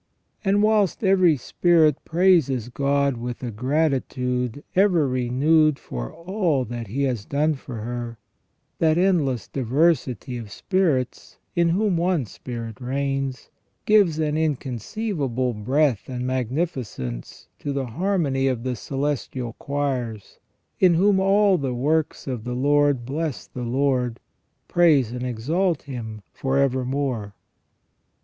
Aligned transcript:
And 0.43 0.63
whilst 0.63 1.03
every 1.03 1.37
spirit 1.37 2.03
praises 2.05 2.69
God 2.69 3.17
with 3.17 3.43
a 3.43 3.51
grati 3.51 4.01
tude 4.09 4.63
ever 4.75 5.07
renewed 5.07 5.77
for 5.77 6.11
all 6.11 6.65
that 6.65 6.87
He 6.87 7.03
has 7.03 7.23
done 7.23 7.53
for 7.53 7.81
her, 7.81 8.17
that 8.79 8.97
endless 8.97 9.47
diversity 9.47 10.39
of 10.39 10.51
spirits, 10.51 11.37
in 11.55 11.69
whom 11.69 11.97
one 11.97 12.25
spirit 12.25 12.81
reigns, 12.81 13.51
gives 13.85 14.17
an 14.17 14.37
incon 14.37 14.79
ceivable 14.79 15.53
breadth 15.63 16.09
and 16.09 16.25
magnificence 16.25 17.47
to 17.59 17.71
the 17.71 17.85
harmony 17.85 18.47
of 18.47 18.63
the 18.63 18.75
celestial 18.75 19.53
choirs, 19.59 20.39
in 20.79 20.95
whom 20.95 21.19
all 21.19 21.59
the 21.59 21.75
works 21.75 22.25
of 22.25 22.43
the 22.43 22.55
Lord 22.55 23.05
bless 23.05 23.45
the 23.45 23.61
Lord, 23.61 24.19
praise 24.67 25.11
and 25.11 25.21
exalt 25.21 25.83
Him 25.83 26.23
for 26.33 26.57
evermore. 26.57 27.35